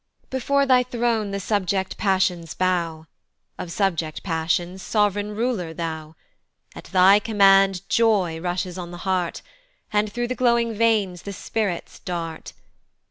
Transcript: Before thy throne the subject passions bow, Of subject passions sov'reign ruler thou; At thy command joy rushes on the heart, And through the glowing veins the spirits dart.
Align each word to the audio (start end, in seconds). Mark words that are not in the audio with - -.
Before 0.31 0.65
thy 0.65 0.81
throne 0.81 1.29
the 1.29 1.39
subject 1.39 1.95
passions 1.95 2.55
bow, 2.55 3.05
Of 3.59 3.71
subject 3.71 4.23
passions 4.23 4.81
sov'reign 4.81 5.35
ruler 5.35 5.75
thou; 5.75 6.15
At 6.73 6.85
thy 6.85 7.19
command 7.19 7.87
joy 7.87 8.39
rushes 8.39 8.79
on 8.79 8.89
the 8.89 8.97
heart, 9.05 9.43
And 9.93 10.11
through 10.11 10.29
the 10.29 10.33
glowing 10.33 10.73
veins 10.73 11.21
the 11.21 11.33
spirits 11.33 11.99
dart. 11.99 12.53